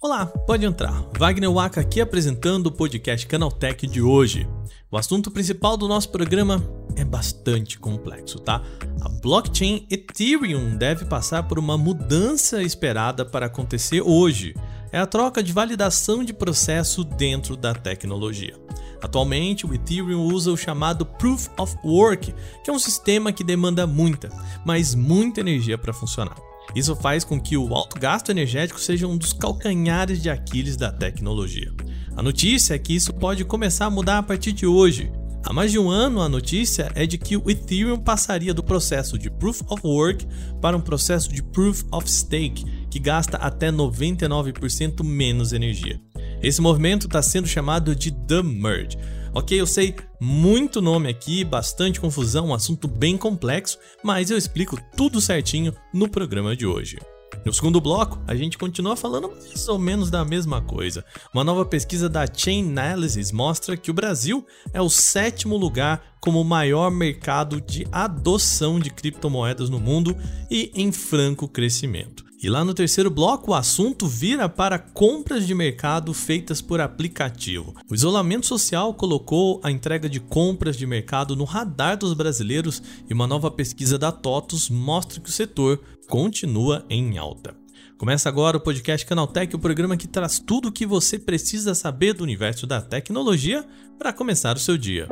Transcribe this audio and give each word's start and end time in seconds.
Olá, 0.00 0.26
pode 0.26 0.64
entrar. 0.64 1.04
Wagner 1.18 1.50
Waka 1.50 1.80
aqui 1.80 2.00
apresentando 2.00 2.68
o 2.68 2.72
podcast 2.72 3.26
Canaltech 3.26 3.86
de 3.86 4.00
hoje. 4.00 4.48
O 4.90 4.96
assunto 4.96 5.30
principal 5.30 5.76
do 5.76 5.88
nosso 5.88 6.10
programa 6.10 6.62
é 6.96 7.04
bastante 7.04 7.78
complexo, 7.78 8.38
tá? 8.38 8.62
A 9.00 9.08
blockchain 9.08 9.86
Ethereum 9.90 10.76
deve 10.76 11.04
passar 11.04 11.42
por 11.48 11.58
uma 11.58 11.76
mudança 11.76 12.62
esperada 12.62 13.24
para 13.24 13.46
acontecer 13.46 14.00
hoje. 14.02 14.54
É 14.94 14.98
a 14.98 15.06
troca 15.06 15.42
de 15.42 15.52
validação 15.52 16.22
de 16.22 16.32
processo 16.32 17.02
dentro 17.02 17.56
da 17.56 17.74
tecnologia. 17.74 18.54
Atualmente, 19.02 19.66
o 19.66 19.74
Ethereum 19.74 20.22
usa 20.32 20.52
o 20.52 20.56
chamado 20.56 21.04
Proof 21.04 21.48
of 21.58 21.76
Work, 21.84 22.32
que 22.62 22.70
é 22.70 22.72
um 22.72 22.78
sistema 22.78 23.32
que 23.32 23.42
demanda 23.42 23.88
muita, 23.88 24.28
mas 24.64 24.94
muita 24.94 25.40
energia 25.40 25.76
para 25.76 25.92
funcionar. 25.92 26.36
Isso 26.76 26.94
faz 26.94 27.24
com 27.24 27.40
que 27.40 27.56
o 27.56 27.74
alto 27.74 27.98
gasto 27.98 28.30
energético 28.30 28.78
seja 28.78 29.08
um 29.08 29.18
dos 29.18 29.32
calcanhares 29.32 30.22
de 30.22 30.30
Aquiles 30.30 30.76
da 30.76 30.92
tecnologia. 30.92 31.72
A 32.16 32.22
notícia 32.22 32.74
é 32.74 32.78
que 32.78 32.94
isso 32.94 33.12
pode 33.12 33.44
começar 33.44 33.86
a 33.86 33.90
mudar 33.90 34.18
a 34.18 34.22
partir 34.22 34.52
de 34.52 34.64
hoje. 34.64 35.10
Há 35.46 35.52
mais 35.52 35.72
de 35.72 35.78
um 35.78 35.90
ano, 35.90 36.22
a 36.22 36.28
notícia 36.28 36.90
é 36.94 37.04
de 37.04 37.18
que 37.18 37.36
o 37.36 37.50
Ethereum 37.50 37.98
passaria 37.98 38.54
do 38.54 38.62
processo 38.62 39.18
de 39.18 39.28
Proof 39.28 39.60
of 39.68 39.82
Work 39.84 40.26
para 40.60 40.76
um 40.76 40.80
processo 40.80 41.28
de 41.30 41.42
Proof 41.42 41.82
of 41.92 42.10
Stake, 42.10 42.64
que 42.94 43.00
gasta 43.00 43.36
até 43.38 43.72
99% 43.72 45.02
menos 45.02 45.52
energia. 45.52 46.00
Esse 46.40 46.60
movimento 46.60 47.08
está 47.08 47.20
sendo 47.20 47.48
chamado 47.48 47.92
de 47.92 48.12
The 48.12 48.40
Merge. 48.40 48.96
Ok, 49.32 49.60
eu 49.60 49.66
sei 49.66 49.96
muito 50.20 50.80
nome 50.80 51.08
aqui, 51.08 51.42
bastante 51.42 52.00
confusão, 52.00 52.46
um 52.46 52.54
assunto 52.54 52.86
bem 52.86 53.18
complexo, 53.18 53.80
mas 54.00 54.30
eu 54.30 54.38
explico 54.38 54.78
tudo 54.96 55.20
certinho 55.20 55.74
no 55.92 56.08
programa 56.08 56.54
de 56.54 56.66
hoje. 56.66 56.96
No 57.44 57.52
segundo 57.52 57.80
bloco, 57.80 58.22
a 58.28 58.36
gente 58.36 58.56
continua 58.56 58.94
falando 58.94 59.28
mais 59.28 59.66
ou 59.66 59.76
menos 59.76 60.08
da 60.08 60.24
mesma 60.24 60.62
coisa. 60.62 61.04
Uma 61.34 61.42
nova 61.42 61.64
pesquisa 61.64 62.08
da 62.08 62.32
Chainalysis 62.32 63.32
mostra 63.32 63.76
que 63.76 63.90
o 63.90 63.94
Brasil 63.94 64.46
é 64.72 64.80
o 64.80 64.88
sétimo 64.88 65.56
lugar 65.56 66.14
como 66.20 66.44
maior 66.44 66.92
mercado 66.92 67.60
de 67.60 67.88
adoção 67.90 68.78
de 68.78 68.90
criptomoedas 68.90 69.68
no 69.68 69.80
mundo 69.80 70.16
e 70.48 70.70
em 70.76 70.92
franco 70.92 71.48
crescimento. 71.48 72.23
E 72.44 72.50
lá 72.50 72.62
no 72.62 72.74
terceiro 72.74 73.10
bloco, 73.10 73.52
o 73.52 73.54
assunto 73.54 74.06
vira 74.06 74.50
para 74.50 74.78
compras 74.78 75.46
de 75.46 75.54
mercado 75.54 76.12
feitas 76.12 76.60
por 76.60 76.78
aplicativo. 76.78 77.74
O 77.90 77.94
isolamento 77.94 78.44
social 78.44 78.92
colocou 78.92 79.62
a 79.64 79.70
entrega 79.70 80.10
de 80.10 80.20
compras 80.20 80.76
de 80.76 80.86
mercado 80.86 81.34
no 81.34 81.44
radar 81.44 81.96
dos 81.96 82.12
brasileiros 82.12 82.82
e 83.08 83.14
uma 83.14 83.26
nova 83.26 83.50
pesquisa 83.50 83.96
da 83.96 84.12
TOTUS 84.12 84.68
mostra 84.68 85.22
que 85.22 85.30
o 85.30 85.32
setor 85.32 85.80
continua 86.06 86.84
em 86.90 87.16
alta. 87.16 87.56
Começa 87.96 88.28
agora 88.28 88.58
o 88.58 88.60
podcast 88.60 89.06
Canaltech, 89.06 89.56
o 89.56 89.58
programa 89.58 89.96
que 89.96 90.06
traz 90.06 90.38
tudo 90.38 90.68
o 90.68 90.72
que 90.72 90.84
você 90.84 91.18
precisa 91.18 91.74
saber 91.74 92.12
do 92.12 92.22
universo 92.22 92.66
da 92.66 92.78
tecnologia 92.78 93.64
para 93.98 94.12
começar 94.12 94.54
o 94.54 94.60
seu 94.60 94.76
dia. 94.76 95.08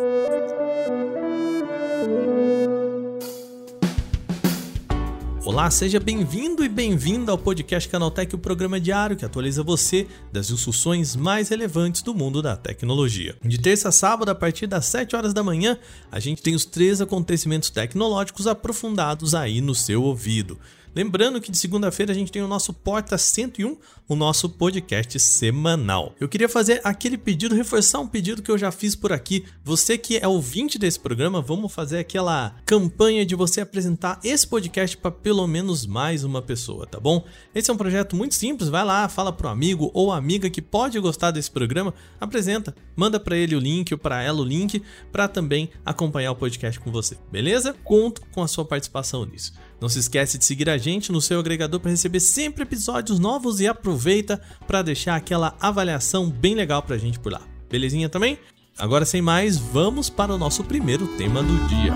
Olá, 5.45 5.69
seja 5.73 5.99
bem-vindo 5.99 6.65
e 6.65 6.69
bem-vinda 6.69 7.33
ao 7.33 7.37
podcast 7.37 7.89
Canaltech, 7.89 8.33
o 8.33 8.39
programa 8.39 8.79
diário 8.79 9.17
que 9.17 9.25
atualiza 9.25 9.61
você 9.61 10.07
das 10.31 10.47
discussões 10.47 11.17
mais 11.17 11.49
relevantes 11.49 12.01
do 12.01 12.15
mundo 12.15 12.41
da 12.41 12.57
tecnologia. 12.57 13.35
De 13.43 13.59
terça 13.59 13.89
a 13.89 13.93
sábado, 13.93 14.29
a 14.29 14.37
partir 14.37 14.69
das 14.69 14.87
7 14.87 15.17
horas 15.17 15.35
da 15.35 15.43
manhã, 15.43 15.77
a 16.13 16.21
gente 16.21 16.41
tem 16.41 16.55
os 16.55 16.65
três 16.65 17.01
acontecimentos 17.01 17.71
tecnológicos 17.71 18.47
aprofundados 18.47 19.35
aí 19.35 19.61
no 19.61 19.75
seu 19.75 20.05
ouvido. 20.05 20.61
Lembrando 20.95 21.41
que 21.41 21.51
de 21.51 21.57
segunda-feira 21.57 22.13
a 22.13 22.15
gente 22.15 22.31
tem 22.31 22.43
o 22.43 22.49
nosso 22.49 22.71
Porta 22.75 23.17
101, 23.17 23.79
o 24.07 24.15
nosso 24.15 24.47
podcast 24.51 25.19
semanal. 25.19 26.15
Eu 26.21 26.29
queria 26.29 26.51
fazer 26.51 26.83
aquele 26.85 27.17
pedido, 27.17 27.55
reforçar 27.55 27.99
um 28.01 28.07
pedido 28.07 28.43
que 28.43 28.51
eu 28.51 28.59
já 28.59 28.71
fiz 28.71 28.95
por 28.95 29.11
aqui. 29.11 29.47
Você 29.65 29.97
que 29.97 30.19
é 30.19 30.29
ouvinte 30.29 30.79
desse 30.79 31.01
programa, 31.01 31.41
vamos 31.41 31.73
fazer 31.73 32.01
aquela 32.01 32.57
campanha 32.67 33.25
de 33.25 33.35
você 33.35 33.63
apresentar 33.63 34.21
esse 34.23 34.47
podcast 34.47 34.95
para 34.99 35.11
pelo 35.11 35.47
menos 35.47 35.87
mais 35.87 36.25
uma 36.25 36.43
pessoa, 36.43 36.87
tá 36.87 37.01
bom? 37.01 37.25
Esse 37.55 37.71
é 37.71 37.75
um 37.75 37.79
projeto 37.79 38.15
muito 38.15 38.35
simples, 38.35 38.69
vai 38.69 38.85
lá, 38.85 39.09
fala 39.09 39.33
pro 39.33 39.49
amigo 39.49 39.91
ou 39.95 40.13
amiga 40.13 40.51
que 40.51 40.61
pode 40.61 41.01
gostar 41.01 41.31
desse 41.31 41.51
programa, 41.51 41.95
apresenta, 42.21 42.77
manda 42.95 43.19
para 43.19 43.35
ele 43.35 43.57
o 43.57 43.61
link 43.61 43.93
ou 43.93 43.99
para 43.99 44.23
ela 44.23 44.43
o 44.43 44.45
link 44.45 44.83
para 45.11 45.27
também 45.27 45.71
acompanhar 45.87 46.33
o 46.33 46.37
podcast 46.37 46.79
com 46.79 46.93
você, 46.93 47.17
beleza? 47.31 47.75
Conto 47.83 48.21
com 48.31 48.43
a 48.43 48.49
sua 48.49 48.65
participação 48.67 49.25
nisso. 49.25 49.55
Não 49.83 49.89
se 49.89 49.99
esquece 49.99 50.39
de 50.39 50.45
seguir 50.45 50.71
a 50.71 50.79
gente 50.79 51.11
no 51.11 51.21
seu 51.21 51.41
agregador 51.41 51.81
para 51.81 51.91
receber 51.91 52.21
sempre 52.21 52.63
episódios 52.63 53.19
novos 53.19 53.59
e 53.59 53.67
aproveita 53.67 54.41
para 54.65 54.81
deixar 54.81 55.17
aquela 55.17 55.57
avaliação 55.61 56.31
bem 56.31 56.55
legal 56.55 56.85
pra 56.85 56.97
gente 56.97 57.19
por 57.19 57.33
lá. 57.33 57.41
Belezinha 57.69 58.09
também? 58.09 58.39
Agora 58.79 59.05
sem 59.05 59.21
mais, 59.21 59.59
vamos 59.59 60.09
para 60.09 60.33
o 60.33 60.39
nosso 60.39 60.63
primeiro 60.63 61.09
tema 61.17 61.43
do 61.43 61.67
dia. 61.67 61.93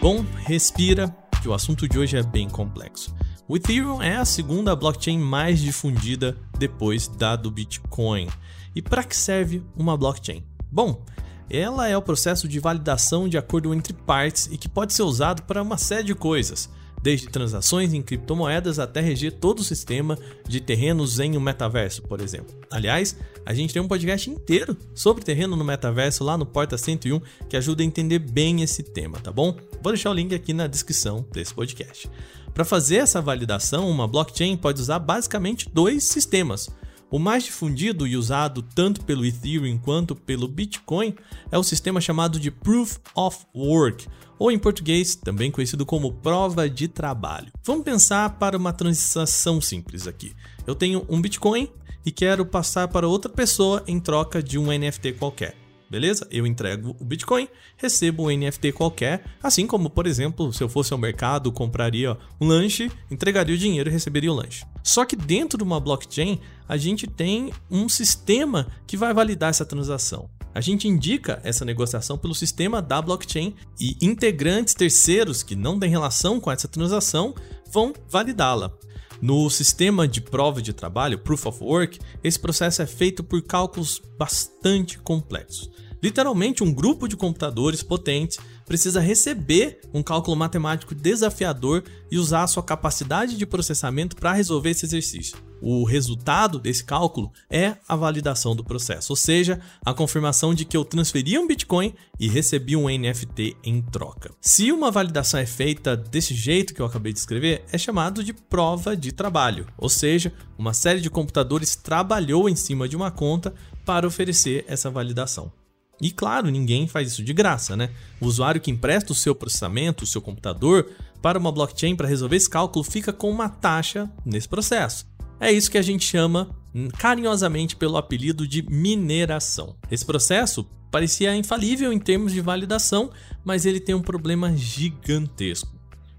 Bom, 0.00 0.24
respira, 0.46 1.12
que 1.42 1.48
o 1.48 1.54
assunto 1.54 1.88
de 1.88 1.98
hoje 1.98 2.16
é 2.16 2.22
bem 2.22 2.48
complexo. 2.48 3.12
O 3.48 3.56
Ethereum 3.56 4.00
é 4.00 4.16
a 4.16 4.24
segunda 4.24 4.76
blockchain 4.76 5.18
mais 5.18 5.60
difundida 5.60 6.38
depois 6.56 7.08
da 7.08 7.34
do 7.34 7.50
Bitcoin. 7.50 8.28
E 8.76 8.80
para 8.80 9.02
que 9.02 9.16
serve 9.16 9.60
uma 9.76 9.96
blockchain? 9.96 10.44
Bom, 10.70 11.04
ela 11.50 11.88
é 11.88 11.96
o 11.96 12.00
processo 12.00 12.46
de 12.46 12.60
validação 12.60 13.28
de 13.28 13.36
acordo 13.36 13.74
entre 13.74 13.92
partes 13.92 14.48
e 14.52 14.56
que 14.56 14.68
pode 14.68 14.94
ser 14.94 15.02
usado 15.02 15.42
para 15.42 15.60
uma 15.60 15.76
série 15.76 16.04
de 16.04 16.14
coisas, 16.14 16.70
desde 17.02 17.28
transações 17.28 17.92
em 17.92 18.00
criptomoedas 18.00 18.78
até 18.78 19.00
reger 19.00 19.32
todo 19.32 19.58
o 19.58 19.64
sistema 19.64 20.16
de 20.46 20.60
terrenos 20.60 21.18
em 21.18 21.36
um 21.36 21.40
metaverso, 21.40 22.02
por 22.02 22.20
exemplo. 22.20 22.54
Aliás, 22.70 23.16
a 23.44 23.52
gente 23.52 23.72
tem 23.72 23.82
um 23.82 23.88
podcast 23.88 24.30
inteiro 24.30 24.76
sobre 24.94 25.24
terreno 25.24 25.56
no 25.56 25.64
metaverso 25.64 26.22
lá 26.22 26.38
no 26.38 26.46
Porta 26.46 26.78
101 26.78 27.20
que 27.48 27.56
ajuda 27.56 27.82
a 27.82 27.86
entender 27.86 28.20
bem 28.20 28.62
esse 28.62 28.82
tema, 28.82 29.18
tá 29.18 29.32
bom? 29.32 29.56
Vou 29.82 29.92
deixar 29.92 30.10
o 30.10 30.14
link 30.14 30.34
aqui 30.34 30.52
na 30.52 30.66
descrição 30.66 31.26
desse 31.32 31.52
podcast. 31.52 32.08
Para 32.54 32.64
fazer 32.64 32.96
essa 32.96 33.20
validação, 33.20 33.90
uma 33.90 34.06
blockchain 34.06 34.56
pode 34.56 34.80
usar 34.80 34.98
basicamente 34.98 35.68
dois 35.68 36.04
sistemas. 36.04 36.70
O 37.10 37.18
mais 37.18 37.44
difundido 37.44 38.06
e 38.06 38.16
usado 38.16 38.62
tanto 38.62 39.04
pelo 39.04 39.24
Ethereum 39.24 39.78
quanto 39.78 40.14
pelo 40.14 40.48
Bitcoin 40.48 41.14
é 41.50 41.58
o 41.58 41.62
sistema 41.62 42.00
chamado 42.00 42.40
de 42.40 42.50
Proof 42.50 42.98
of 43.14 43.38
Work, 43.54 44.06
ou 44.42 44.50
em 44.50 44.58
português, 44.58 45.14
também 45.14 45.52
conhecido 45.52 45.86
como 45.86 46.14
prova 46.14 46.68
de 46.68 46.88
trabalho. 46.88 47.52
Vamos 47.62 47.84
pensar 47.84 48.28
para 48.40 48.58
uma 48.58 48.72
transação 48.72 49.60
simples 49.60 50.08
aqui. 50.08 50.34
Eu 50.66 50.74
tenho 50.74 51.06
um 51.08 51.22
Bitcoin 51.22 51.68
e 52.04 52.10
quero 52.10 52.44
passar 52.44 52.88
para 52.88 53.06
outra 53.06 53.30
pessoa 53.30 53.84
em 53.86 54.00
troca 54.00 54.42
de 54.42 54.58
um 54.58 54.76
NFT 54.76 55.12
qualquer 55.12 55.54
beleza? 55.88 56.26
Eu 56.30 56.46
entrego 56.46 56.96
o 56.98 57.04
Bitcoin, 57.04 57.46
recebo 57.76 58.22
um 58.22 58.34
NFT 58.34 58.72
qualquer, 58.72 59.24
assim 59.42 59.66
como, 59.66 59.90
por 59.90 60.06
exemplo, 60.06 60.50
se 60.50 60.64
eu 60.64 60.68
fosse 60.68 60.90
ao 60.90 60.98
mercado, 60.98 61.52
compraria 61.52 62.16
um 62.40 62.48
lanche, 62.48 62.90
entregaria 63.10 63.54
o 63.54 63.58
dinheiro 63.58 63.90
e 63.90 63.92
receberia 63.92 64.32
o 64.32 64.34
lanche. 64.34 64.64
Só 64.82 65.04
que 65.04 65.14
dentro 65.14 65.58
de 65.58 65.64
uma 65.64 65.78
blockchain, 65.78 66.40
a 66.66 66.78
gente 66.78 67.06
tem 67.06 67.52
um 67.70 67.90
sistema 67.90 68.68
que 68.86 68.96
vai 68.96 69.12
validar 69.12 69.50
essa 69.50 69.66
transação. 69.66 70.30
A 70.54 70.60
gente 70.60 70.86
indica 70.86 71.40
essa 71.42 71.64
negociação 71.64 72.18
pelo 72.18 72.34
sistema 72.34 72.82
da 72.82 73.00
blockchain 73.00 73.54
e 73.80 73.96
integrantes 74.02 74.74
terceiros 74.74 75.42
que 75.42 75.56
não 75.56 75.78
têm 75.78 75.90
relação 75.90 76.38
com 76.38 76.50
essa 76.50 76.68
transação 76.68 77.34
vão 77.70 77.94
validá-la. 78.08 78.72
No 79.20 79.48
sistema 79.48 80.06
de 80.06 80.20
prova 80.20 80.60
de 80.60 80.72
trabalho, 80.72 81.18
Proof 81.18 81.46
of 81.46 81.62
Work, 81.62 82.00
esse 82.24 82.38
processo 82.38 82.82
é 82.82 82.86
feito 82.86 83.22
por 83.22 83.40
cálculos 83.42 84.02
bastante 84.18 84.98
complexos. 84.98 85.70
Literalmente, 86.02 86.64
um 86.64 86.72
grupo 86.72 87.06
de 87.06 87.16
computadores 87.16 87.82
potentes 87.82 88.36
precisa 88.66 89.00
receber 89.00 89.80
um 89.94 90.02
cálculo 90.02 90.36
matemático 90.36 90.94
desafiador 90.94 91.84
e 92.10 92.18
usar 92.18 92.42
a 92.42 92.48
sua 92.48 92.62
capacidade 92.62 93.36
de 93.36 93.46
processamento 93.46 94.16
para 94.16 94.32
resolver 94.32 94.70
esse 94.70 94.84
exercício. 94.84 95.51
O 95.64 95.84
resultado 95.84 96.58
desse 96.58 96.82
cálculo 96.82 97.30
é 97.48 97.76
a 97.86 97.94
validação 97.94 98.56
do 98.56 98.64
processo, 98.64 99.12
ou 99.12 99.16
seja, 99.16 99.60
a 99.86 99.94
confirmação 99.94 100.52
de 100.52 100.64
que 100.64 100.76
eu 100.76 100.84
transferi 100.84 101.38
um 101.38 101.46
Bitcoin 101.46 101.94
e 102.18 102.28
recebi 102.28 102.74
um 102.74 102.88
NFT 102.88 103.56
em 103.62 103.80
troca. 103.80 104.34
Se 104.40 104.72
uma 104.72 104.90
validação 104.90 105.38
é 105.38 105.46
feita 105.46 105.96
desse 105.96 106.34
jeito 106.34 106.74
que 106.74 106.82
eu 106.82 106.86
acabei 106.86 107.12
de 107.12 107.20
escrever, 107.20 107.64
é 107.70 107.78
chamado 107.78 108.24
de 108.24 108.32
prova 108.32 108.96
de 108.96 109.12
trabalho, 109.12 109.68
ou 109.78 109.88
seja, 109.88 110.32
uma 110.58 110.74
série 110.74 111.00
de 111.00 111.08
computadores 111.08 111.76
trabalhou 111.76 112.48
em 112.48 112.56
cima 112.56 112.88
de 112.88 112.96
uma 112.96 113.12
conta 113.12 113.54
para 113.84 114.04
oferecer 114.04 114.64
essa 114.66 114.90
validação. 114.90 115.52
E 116.00 116.10
claro, 116.10 116.50
ninguém 116.50 116.88
faz 116.88 117.12
isso 117.12 117.22
de 117.22 117.32
graça, 117.32 117.76
né? 117.76 117.88
O 118.20 118.26
usuário 118.26 118.60
que 118.60 118.72
empresta 118.72 119.12
o 119.12 119.14
seu 119.14 119.36
processamento, 119.36 120.02
o 120.02 120.06
seu 120.06 120.20
computador, 120.20 120.90
para 121.22 121.38
uma 121.38 121.52
blockchain 121.52 121.94
para 121.94 122.08
resolver 122.08 122.34
esse 122.34 122.50
cálculo 122.50 122.84
fica 122.84 123.12
com 123.12 123.30
uma 123.30 123.48
taxa 123.48 124.10
nesse 124.26 124.48
processo. 124.48 125.06
É 125.42 125.50
isso 125.50 125.72
que 125.72 125.76
a 125.76 125.82
gente 125.82 126.04
chama 126.04 126.54
carinhosamente 126.98 127.74
pelo 127.74 127.96
apelido 127.96 128.46
de 128.46 128.62
mineração. 128.62 129.74
Esse 129.90 130.06
processo 130.06 130.64
parecia 130.88 131.34
infalível 131.34 131.92
em 131.92 131.98
termos 131.98 132.32
de 132.32 132.40
validação, 132.40 133.10
mas 133.44 133.66
ele 133.66 133.80
tem 133.80 133.92
um 133.92 134.00
problema 134.00 134.56
gigantesco. 134.56 135.68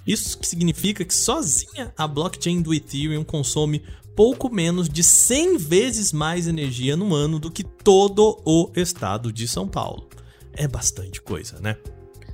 Isso 0.08 0.40
significa 0.42 1.06
que 1.06 1.14
sozinha 1.14 1.94
a 1.96 2.08
blockchain 2.08 2.64
do 2.64 2.74
Ethereum 2.74 3.24
consome 3.24 3.84
pouco 4.16 4.50
menos 4.50 4.90
de 4.90 5.04
100 5.04 5.58
vezes 5.58 6.12
mais 6.12 6.48
energia 6.48 6.98
no 6.98 7.14
ano 7.14 7.38
do 7.38 7.52
que 7.52 7.64
todo 7.64 8.42
o 8.44 8.72
estado 8.76 9.32
de 9.32 9.48
São 9.48 9.68
Paulo 9.68 10.10
é 10.54 10.68
bastante 10.68 11.22
coisa, 11.22 11.60
né? 11.60 11.78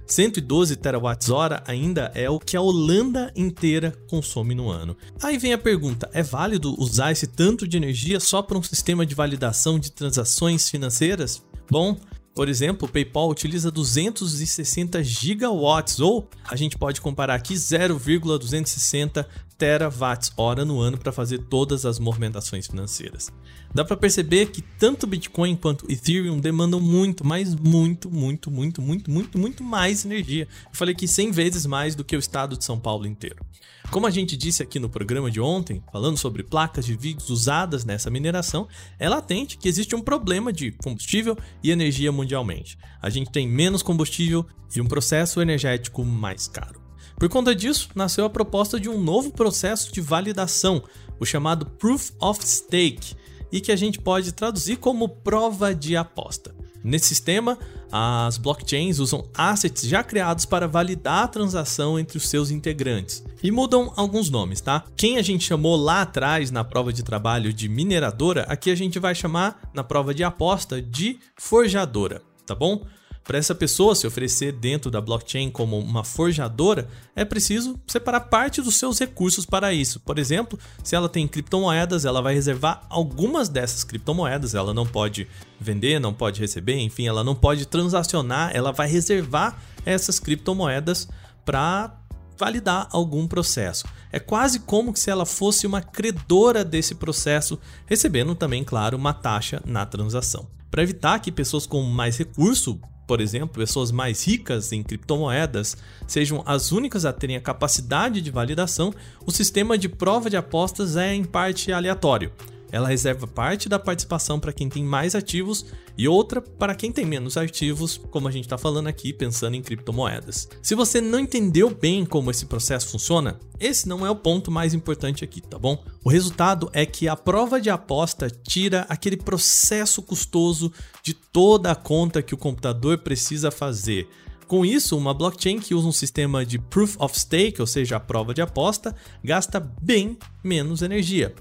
112 0.08 0.76
terawatts-hora 0.76 1.64
ainda 1.66 2.12
é 2.14 2.30
o 2.30 2.40
que 2.40 2.56
a 2.56 2.62
Holanda 2.62 3.32
inteira 3.36 3.92
consome 4.08 4.54
no 4.54 4.70
ano. 4.70 4.96
Aí 5.22 5.38
vem 5.38 5.54
a 5.54 5.58
pergunta: 5.58 6.10
é 6.14 6.22
válido 6.22 6.80
usar 6.80 7.12
esse 7.12 7.28
tanto 7.28 7.68
de 7.68 7.78
energia 7.78 8.20
só 8.20 8.42
para 8.42 8.58
um 8.58 8.64
sistema 8.64 9.06
de 9.06 9.16
validação 9.16 9.80
de 9.80 9.92
transações 9.92 10.70
financeiras? 10.70 11.44
Bom, 11.70 11.98
por 12.36 12.50
exemplo, 12.50 12.88
o 12.88 12.92
PayPal 12.92 13.30
utiliza 13.30 13.72
260 13.72 15.02
gigawatts, 15.04 16.00
ou 16.00 16.30
a 16.44 16.56
gente 16.56 16.78
pode 16.78 17.02
comparar 17.02 17.34
aqui 17.34 17.56
0,260 17.58 19.28
terawatts-hora 19.58 20.66
no 20.66 20.80
ano 20.80 20.98
para 20.98 21.12
fazer 21.12 21.40
todas 21.40 21.86
as 21.86 22.00
movimentações 22.00 22.68
financeiras. 22.68 23.32
Dá 23.74 23.84
para 23.84 23.98
perceber 23.98 24.48
que 24.48 24.62
tanto 24.62 25.08
Bitcoin 25.08 25.56
quanto 25.56 25.90
Ethereum 25.92 26.40
demandam 26.40 26.80
muito, 26.80 27.26
mas 27.26 27.56
muito, 27.56 28.10
muito, 28.10 28.52
muito, 28.52 28.82
muito, 28.82 29.12
muito, 29.12 29.38
muito 29.38 29.64
mais 29.64 30.06
energia. 30.06 30.48
Eu 30.66 30.76
falei 30.78 30.94
que 30.94 31.08
100 31.08 31.32
vezes 31.32 31.66
mais 31.66 31.96
do 31.96 32.04
que 32.04 32.16
o 32.16 32.20
estado 32.20 32.58
de 32.58 32.64
São 32.64 32.80
Paulo 32.80 33.06
inteiro. 33.06 33.46
Como 33.92 34.08
a 34.08 34.12
gente 34.12 34.36
disse 34.36 34.64
aqui 34.64 34.80
no 34.80 34.90
programa 34.90 35.30
de 35.30 35.40
ontem, 35.40 35.82
falando 35.92 36.18
sobre 36.18 36.44
placas 36.44 36.86
de 36.86 36.96
vídeos 36.96 37.30
usadas 37.30 37.86
nessa 37.86 38.10
mineração, 38.10 38.68
é 39.00 39.08
latente 39.08 39.58
que 39.58 39.70
existe 39.70 39.96
um 39.96 40.02
problema 40.02 40.52
de 40.52 40.72
combustível 40.72 41.38
e 41.64 41.72
energia 41.72 42.12
mundialmente. 42.12 42.78
A 43.02 43.10
gente 43.10 43.32
tem 43.32 43.48
menos 43.48 43.84
combustível 43.84 44.46
e 44.76 44.82
um 44.82 44.88
processo 44.88 45.42
energético 45.42 46.04
mais 46.04 46.48
caro. 46.48 46.85
Por 47.18 47.30
conta 47.30 47.56
disso, 47.56 47.90
nasceu 47.96 48.26
a 48.26 48.30
proposta 48.30 48.80
de 48.80 48.90
um 48.90 49.02
novo 49.02 49.32
processo 49.32 49.92
de 49.92 50.02
validação, 50.02 50.84
o 51.20 51.26
chamado 51.26 51.66
Proof 51.66 52.12
of 52.20 52.46
Stake, 52.46 53.16
e 53.52 53.62
que 53.62 53.72
a 53.72 53.76
gente 53.76 54.00
pode 54.00 54.34
traduzir 54.34 54.78
como 54.78 55.08
prova 55.08 55.74
de 55.74 55.96
aposta. 55.96 56.54
Nesse 56.84 57.08
sistema, 57.08 57.58
as 57.92 58.38
blockchains 58.38 59.00
usam 59.00 59.28
assets 59.34 59.88
já 59.88 60.04
criados 60.04 60.46
para 60.46 60.68
validar 60.68 61.24
a 61.24 61.28
transação 61.28 61.98
entre 61.98 62.18
os 62.18 62.28
seus 62.30 62.52
integrantes. 62.52 63.24
E 63.42 63.50
mudam 63.50 63.92
alguns 63.96 64.30
nomes, 64.30 64.62
tá? 64.62 64.84
Quem 64.96 65.18
a 65.18 65.22
gente 65.22 65.46
chamou 65.46 65.76
lá 65.76 66.02
atrás 66.02 66.52
na 66.52 66.64
prova 66.64 66.94
de 66.94 67.02
trabalho 67.02 67.52
de 67.52 67.68
mineradora, 67.68 68.46
aqui 68.50 68.70
a 68.70 68.76
gente 68.76 69.00
vai 69.00 69.16
chamar 69.16 69.70
na 69.74 69.84
prova 69.84 70.14
de 70.14 70.24
aposta 70.24 70.80
de 70.80 71.18
forjadora, 71.36 72.22
tá 72.46 72.54
bom? 72.54 72.86
Para 73.26 73.40
essa 73.40 73.56
pessoa 73.56 73.96
se 73.96 74.06
oferecer 74.06 74.52
dentro 74.52 74.92
da 74.92 75.02
blockchain 75.02 75.50
como 75.50 75.80
uma 75.80 76.04
forjadora, 76.04 76.88
é 77.16 77.26
preciso 77.26 77.80
separar 77.88 78.20
parte 78.20 78.62
dos 78.62 78.76
seus 78.76 79.00
recursos 79.00 79.48
para 79.48 79.74
isso. 79.74 80.00
Por 80.00 80.20
exemplo, 80.20 80.60
se 80.84 80.96
ela 80.96 81.10
tem 81.10 81.28
criptomoedas, 81.28 82.06
ela 82.06 82.22
vai 82.22 82.36
reservar 82.36 82.86
algumas 82.88 83.50
dessas 83.50 83.84
criptomoedas, 83.84 84.54
ela 84.54 84.76
não 84.76 84.86
pode 84.86 85.28
vender, 85.60 86.00
não 86.00 86.14
pode 86.14 86.40
receber, 86.40 86.78
enfim, 86.78 87.08
ela 87.08 87.24
não 87.24 87.34
pode 87.34 87.66
transacionar, 87.66 88.52
ela 88.54 88.72
vai 88.72 88.88
reservar 88.88 89.60
essas 89.84 90.20
criptomoedas 90.20 91.08
para 91.44 91.98
validar 92.38 92.88
algum 92.92 93.26
processo. 93.26 93.88
É 94.12 94.20
quase 94.20 94.60
como 94.60 94.96
se 94.96 95.10
ela 95.10 95.26
fosse 95.26 95.66
uma 95.66 95.82
credora 95.82 96.64
desse 96.64 96.94
processo, 96.94 97.60
recebendo 97.88 98.36
também, 98.36 98.64
claro, 98.64 98.96
uma 98.96 99.14
taxa 99.14 99.64
na 99.66 99.84
transação. 99.84 100.48
Para 100.70 100.84
evitar 100.84 101.18
que 101.20 101.32
pessoas 101.32 101.66
com 101.66 101.82
mais 101.82 102.18
recurso 102.18 102.80
por 103.08 103.22
exemplo, 103.22 103.60
pessoas 103.60 103.92
mais 103.92 104.26
ricas 104.26 104.72
em 104.72 104.82
criptomoedas 104.84 105.78
sejam 106.08 106.44
as 106.46 106.72
únicas 106.72 107.06
a 107.06 107.14
terem 107.14 107.36
a 107.36 107.42
capacidade 107.42 108.22
de 108.22 108.32
validação, 108.32 108.94
o 109.26 109.32
sistema 109.32 109.78
de 109.78 109.88
prova 109.88 110.30
de 110.30 110.38
apostas 110.38 110.96
é 110.96 111.14
em 111.14 111.24
parte 111.24 111.72
aleatório. 111.72 112.32
Ela 112.72 112.88
reserva 112.88 113.28
parte 113.28 113.70
da 113.70 113.80
participação 113.80 114.40
para 114.40 114.54
quem 114.54 114.68
tem 114.68 114.84
mais 114.84 115.16
ativos 115.16 115.66
e 115.98 116.08
outra 116.08 116.42
para 116.42 116.76
quem 116.76 116.92
tem 116.92 117.06
menos 117.06 117.38
ativos, 117.38 117.98
como 118.12 118.28
a 118.28 118.32
gente 118.32 118.46
está 118.46 118.58
falando 118.58 118.88
aqui, 118.88 119.14
pensando 119.14 119.56
em 119.56 119.62
criptomoedas. 119.62 120.50
Se 120.62 120.76
você 120.76 121.00
não 121.00 121.20
entendeu 121.20 121.70
bem 121.70 122.06
como 122.06 122.32
esse 122.32 122.46
processo 122.46 122.90
funciona, 122.90 123.40
esse 123.60 123.88
não 123.88 124.06
é 124.06 124.10
o 124.10 124.16
ponto 124.16 124.52
mais 124.52 124.74
importante 124.74 125.24
aqui, 125.24 125.42
tá 125.42 125.58
bom? 125.58 125.84
O 126.04 126.10
resultado 126.10 126.70
é 126.74 126.86
que 126.86 127.08
a 127.08 127.16
prova 127.16 127.62
de 127.62 127.70
aposta 127.70 128.30
tira 128.30 128.86
aquele 128.90 129.18
processo 129.18 130.02
custoso 130.02 130.72
de 131.02 131.14
toda 131.14 131.72
a 131.72 131.76
conta 131.76 132.22
que 132.22 132.34
o 132.34 132.38
computador 132.38 132.98
precisa 133.00 133.52
fazer. 133.52 134.08
Com 134.48 134.64
isso, 134.64 134.98
uma 134.98 135.14
blockchain 135.14 135.60
que 135.60 135.74
usa 135.74 135.88
um 135.88 135.92
sistema 135.92 136.46
de 136.46 136.60
proof 136.60 136.96
of 137.00 137.20
stake, 137.20 137.60
ou 137.60 137.68
seja, 137.68 137.96
a 137.96 138.00
prova 138.00 138.34
de 138.34 138.42
aposta, 138.42 138.96
gasta 139.24 139.60
bem 139.60 140.18
menos 140.44 140.82
energia. 140.82 141.34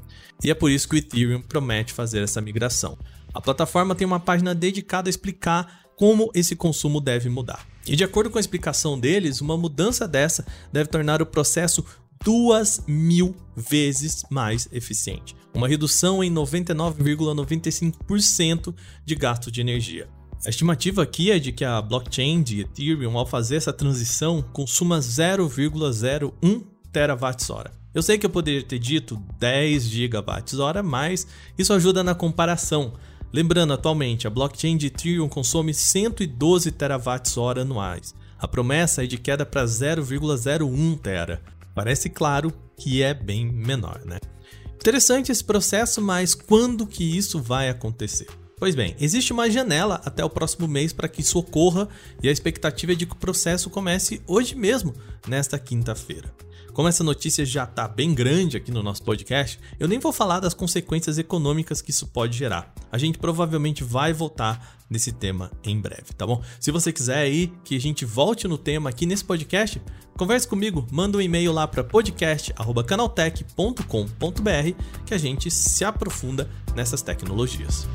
E 0.42 0.50
é 0.50 0.54
por 0.54 0.70
isso 0.70 0.88
que 0.88 0.96
o 0.96 0.98
Ethereum 0.98 1.42
promete 1.42 1.92
fazer 1.92 2.22
essa 2.22 2.40
migração. 2.40 2.98
A 3.32 3.40
plataforma 3.40 3.94
tem 3.94 4.06
uma 4.06 4.20
página 4.20 4.54
dedicada 4.54 5.08
a 5.08 5.10
explicar 5.10 5.82
como 5.96 6.30
esse 6.34 6.56
consumo 6.56 7.00
deve 7.00 7.28
mudar. 7.28 7.66
E 7.86 7.94
de 7.94 8.04
acordo 8.04 8.30
com 8.30 8.38
a 8.38 8.40
explicação 8.40 8.98
deles, 8.98 9.42
uma 9.42 9.56
mudança 9.56 10.08
dessa 10.08 10.46
deve 10.72 10.88
tornar 10.88 11.20
o 11.20 11.26
processo 11.26 11.84
duas 12.24 12.82
mil 12.86 13.36
vezes 13.54 14.24
mais 14.30 14.66
eficiente, 14.72 15.36
uma 15.52 15.68
redução 15.68 16.24
em 16.24 16.32
99,95% 16.32 18.74
de 19.04 19.14
gasto 19.14 19.50
de 19.50 19.60
energia. 19.60 20.08
A 20.46 20.50
estimativa 20.50 21.02
aqui 21.02 21.30
é 21.30 21.38
de 21.38 21.52
que 21.52 21.64
a 21.64 21.80
blockchain 21.80 22.42
de 22.42 22.60
Ethereum, 22.60 23.16
ao 23.16 23.24
fazer 23.24 23.56
essa 23.56 23.72
transição, 23.72 24.42
consuma 24.52 24.98
0,01 24.98 26.62
terawatts-hora. 26.92 27.72
Eu 27.94 28.02
sei 28.02 28.18
que 28.18 28.26
eu 28.26 28.30
poderia 28.30 28.62
ter 28.62 28.78
dito 28.78 29.16
10 29.38 29.84
gigawatts-hora, 29.84 30.82
mas 30.82 31.26
isso 31.56 31.72
ajuda 31.72 32.04
na 32.04 32.14
comparação. 32.14 32.92
Lembrando, 33.32 33.72
atualmente, 33.72 34.26
a 34.26 34.30
blockchain 34.30 34.76
de 34.76 34.88
Ethereum 34.88 35.30
consome 35.30 35.72
112 35.72 36.70
terawatts-hora 36.72 37.62
anuais. 37.62 38.14
A 38.38 38.46
promessa 38.46 39.02
é 39.02 39.06
de 39.06 39.16
queda 39.16 39.46
para 39.46 39.64
0,01 39.64 40.98
tera. 40.98 41.40
Parece 41.74 42.10
claro 42.10 42.52
que 42.76 43.02
é 43.02 43.14
bem 43.14 43.50
menor, 43.50 44.02
né? 44.04 44.18
Interessante 44.74 45.32
esse 45.32 45.42
processo, 45.42 46.02
mas 46.02 46.34
quando 46.34 46.86
que 46.86 47.02
isso 47.02 47.40
vai 47.40 47.70
acontecer? 47.70 48.26
Pois 48.64 48.74
bem, 48.74 48.96
existe 48.98 49.30
uma 49.30 49.50
janela 49.50 50.00
até 50.06 50.24
o 50.24 50.30
próximo 50.30 50.66
mês 50.66 50.90
para 50.90 51.06
que 51.06 51.20
isso 51.20 51.38
ocorra 51.38 51.86
e 52.22 52.30
a 52.30 52.32
expectativa 52.32 52.92
é 52.92 52.94
de 52.94 53.04
que 53.04 53.12
o 53.12 53.16
processo 53.16 53.68
comece 53.68 54.22
hoje 54.26 54.54
mesmo, 54.54 54.94
nesta 55.28 55.58
quinta-feira. 55.58 56.34
Como 56.72 56.88
essa 56.88 57.04
notícia 57.04 57.44
já 57.44 57.64
está 57.64 57.86
bem 57.86 58.14
grande 58.14 58.56
aqui 58.56 58.70
no 58.70 58.82
nosso 58.82 59.02
podcast, 59.02 59.60
eu 59.78 59.86
nem 59.86 59.98
vou 59.98 60.14
falar 60.14 60.40
das 60.40 60.54
consequências 60.54 61.18
econômicas 61.18 61.82
que 61.82 61.90
isso 61.90 62.06
pode 62.06 62.38
gerar. 62.38 62.72
A 62.90 62.96
gente 62.96 63.18
provavelmente 63.18 63.84
vai 63.84 64.14
voltar 64.14 64.78
nesse 64.88 65.12
tema 65.12 65.52
em 65.62 65.78
breve, 65.78 66.14
tá 66.16 66.26
bom? 66.26 66.42
Se 66.58 66.70
você 66.70 66.90
quiser 66.90 67.18
aí 67.18 67.52
que 67.64 67.76
a 67.76 67.80
gente 67.80 68.06
volte 68.06 68.48
no 68.48 68.56
tema 68.56 68.88
aqui 68.88 69.04
nesse 69.04 69.26
podcast, 69.26 69.78
converse 70.16 70.48
comigo, 70.48 70.86
manda 70.90 71.18
um 71.18 71.20
e-mail 71.20 71.52
lá 71.52 71.68
para 71.68 71.84
podcast@canaltech.com.br 71.84 74.82
que 75.04 75.12
a 75.12 75.18
gente 75.18 75.50
se 75.50 75.84
aprofunda 75.84 76.48
nessas 76.74 77.02
tecnologias. 77.02 77.86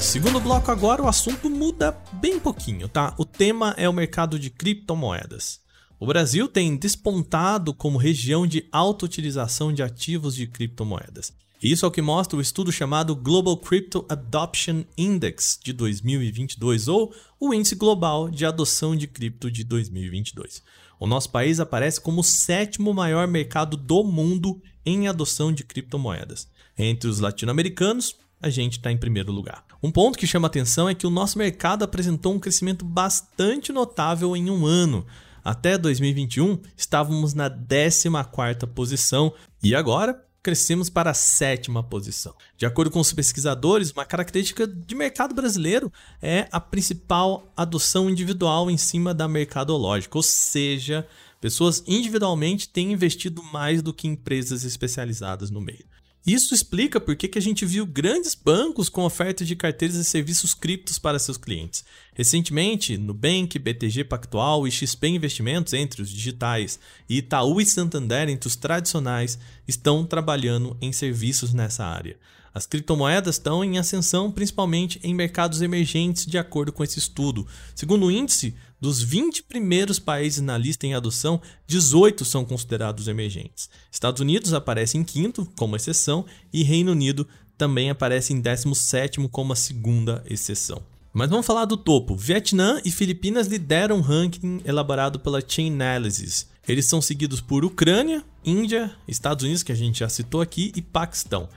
Segundo 0.00 0.40
bloco 0.40 0.70
agora, 0.70 1.02
o 1.02 1.08
assunto 1.08 1.50
muda 1.50 1.92
bem 2.14 2.40
pouquinho, 2.40 2.88
tá? 2.88 3.14
O 3.18 3.24
tema 3.24 3.74
é 3.76 3.86
o 3.86 3.92
mercado 3.92 4.38
de 4.38 4.48
criptomoedas. 4.48 5.60
O 6.00 6.06
Brasil 6.06 6.48
tem 6.48 6.74
despontado 6.74 7.74
como 7.74 7.98
região 7.98 8.46
de 8.46 8.66
alta 8.72 9.04
utilização 9.04 9.70
de 9.70 9.82
ativos 9.82 10.34
de 10.34 10.46
criptomoedas. 10.46 11.34
Isso 11.62 11.84
é 11.84 11.88
o 11.88 11.90
que 11.90 12.00
mostra 12.00 12.38
o 12.38 12.40
estudo 12.40 12.72
chamado 12.72 13.14
Global 13.14 13.56
Crypto 13.58 14.06
Adoption 14.08 14.84
Index 14.96 15.60
de 15.62 15.74
2022 15.74 16.88
ou 16.88 17.14
o 17.38 17.52
Índice 17.52 17.74
Global 17.74 18.30
de 18.30 18.46
Adoção 18.46 18.96
de 18.96 19.06
Cripto 19.06 19.50
de 19.50 19.62
2022. 19.64 20.62
O 20.98 21.06
nosso 21.06 21.30
país 21.30 21.60
aparece 21.60 22.00
como 22.00 22.22
o 22.22 22.24
sétimo 22.24 22.94
maior 22.94 23.28
mercado 23.28 23.76
do 23.76 24.02
mundo 24.02 24.60
em 24.84 25.06
adoção 25.06 25.52
de 25.52 25.62
criptomoedas. 25.62 26.48
Entre 26.76 27.08
os 27.08 27.20
latino-americanos, 27.20 28.16
a 28.40 28.48
gente 28.48 28.78
está 28.78 28.90
em 28.90 28.96
primeiro 28.96 29.30
lugar. 29.30 29.69
Um 29.82 29.90
ponto 29.90 30.18
que 30.18 30.26
chama 30.26 30.46
atenção 30.46 30.90
é 30.90 30.94
que 30.94 31.06
o 31.06 31.10
nosso 31.10 31.38
mercado 31.38 31.82
apresentou 31.82 32.34
um 32.34 32.38
crescimento 32.38 32.84
bastante 32.84 33.72
notável 33.72 34.36
em 34.36 34.50
um 34.50 34.66
ano. 34.66 35.06
Até 35.42 35.78
2021, 35.78 36.60
estávamos 36.76 37.32
na 37.32 37.48
14ª 37.48 38.66
posição 38.66 39.32
e 39.62 39.74
agora 39.74 40.22
crescemos 40.42 40.90
para 40.90 41.12
a 41.12 41.14
sétima 41.14 41.82
posição. 41.82 42.34
De 42.58 42.66
acordo 42.66 42.90
com 42.90 43.00
os 43.00 43.10
pesquisadores, 43.10 43.90
uma 43.90 44.04
característica 44.04 44.66
de 44.66 44.94
mercado 44.94 45.34
brasileiro 45.34 45.90
é 46.20 46.46
a 46.52 46.60
principal 46.60 47.50
adoção 47.56 48.10
individual 48.10 48.70
em 48.70 48.76
cima 48.76 49.14
da 49.14 49.26
mercadológica, 49.26 50.18
ou 50.18 50.22
seja, 50.22 51.06
pessoas 51.40 51.82
individualmente 51.86 52.68
têm 52.68 52.92
investido 52.92 53.42
mais 53.44 53.80
do 53.80 53.94
que 53.94 54.06
empresas 54.06 54.62
especializadas 54.62 55.50
no 55.50 55.60
meio. 55.60 55.86
Isso 56.26 56.54
explica 56.54 57.00
por 57.00 57.16
que 57.16 57.38
a 57.38 57.42
gente 57.42 57.64
viu 57.64 57.86
grandes 57.86 58.34
bancos 58.34 58.90
com 58.90 59.04
ofertas 59.04 59.48
de 59.48 59.56
carteiras 59.56 59.96
e 59.96 60.04
serviços 60.04 60.52
criptos 60.52 60.98
para 60.98 61.18
seus 61.18 61.38
clientes. 61.38 61.82
Recentemente, 62.12 62.98
Nubank, 62.98 63.58
BTG 63.58 64.04
Pactual 64.04 64.68
e 64.68 64.70
XP 64.70 65.08
Investimentos, 65.08 65.72
entre 65.72 66.02
os 66.02 66.10
digitais, 66.10 66.78
e 67.08 67.18
Itaú 67.18 67.58
e 67.58 67.64
Santander, 67.64 68.28
entre 68.28 68.48
os 68.48 68.54
tradicionais, 68.54 69.38
estão 69.66 70.04
trabalhando 70.04 70.76
em 70.80 70.92
serviços 70.92 71.54
nessa 71.54 71.86
área. 71.86 72.18
As 72.52 72.66
criptomoedas 72.66 73.36
estão 73.36 73.64
em 73.64 73.78
ascensão 73.78 74.30
principalmente 74.30 75.00
em 75.02 75.14
mercados 75.14 75.62
emergentes, 75.62 76.26
de 76.26 76.36
acordo 76.36 76.72
com 76.72 76.82
esse 76.82 76.98
estudo. 76.98 77.46
Segundo 77.74 78.06
o 78.06 78.10
índice, 78.10 78.54
dos 78.80 79.02
20 79.02 79.42
primeiros 79.42 79.98
países 79.98 80.40
na 80.40 80.56
lista 80.56 80.86
em 80.86 80.94
adoção, 80.94 81.40
18 81.66 82.24
são 82.24 82.44
considerados 82.44 83.08
emergentes. 83.08 83.68
Estados 83.92 84.20
Unidos 84.20 84.54
aparece 84.54 84.96
em 84.96 85.04
quinto, 85.04 85.46
como 85.56 85.76
exceção, 85.76 86.24
e 86.52 86.62
Reino 86.62 86.92
Unido 86.92 87.28
também 87.58 87.90
aparece 87.90 88.32
em 88.32 88.40
17 88.40 89.28
como 89.28 89.52
a 89.52 89.56
segunda 89.56 90.24
exceção. 90.26 90.82
Mas 91.12 91.28
vamos 91.28 91.44
falar 91.44 91.64
do 91.64 91.76
topo. 91.76 92.16
Vietnã 92.16 92.80
e 92.84 92.90
Filipinas 92.90 93.48
lideram 93.48 93.98
o 93.98 94.00
ranking 94.00 94.62
elaborado 94.64 95.18
pela 95.18 95.42
Chainalysis. 95.46 96.48
Eles 96.66 96.86
são 96.86 97.02
seguidos 97.02 97.40
por 97.40 97.64
Ucrânia, 97.64 98.24
Índia, 98.44 98.92
Estados 99.06 99.44
Unidos, 99.44 99.62
que 99.62 99.72
a 99.72 99.74
gente 99.74 99.98
já 99.98 100.08
citou 100.08 100.40
aqui, 100.40 100.72
e 100.74 100.80
Paquistão. 100.80 101.48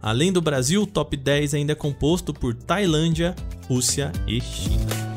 Além 0.00 0.32
do 0.32 0.40
Brasil, 0.40 0.82
o 0.82 0.86
top 0.86 1.16
10 1.16 1.54
ainda 1.54 1.72
é 1.72 1.76
composto 1.76 2.34
por 2.34 2.54
Tailândia, 2.54 3.36
Rússia 3.68 4.10
e 4.26 4.40
China. 4.40 5.11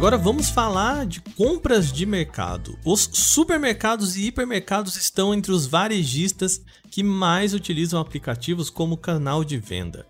Agora 0.00 0.16
vamos 0.16 0.48
falar 0.48 1.04
de 1.04 1.20
compras 1.20 1.92
de 1.92 2.06
mercado. 2.06 2.78
Os 2.86 3.06
supermercados 3.12 4.16
e 4.16 4.28
hipermercados 4.28 4.96
estão 4.96 5.34
entre 5.34 5.52
os 5.52 5.66
varejistas 5.66 6.62
que 6.90 7.02
mais 7.02 7.52
utilizam 7.52 8.00
aplicativos 8.00 8.70
como 8.70 8.96
canal 8.96 9.44
de 9.44 9.58
venda. 9.58 10.06